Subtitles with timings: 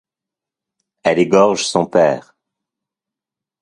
[1.03, 2.35] Elle égorge son père!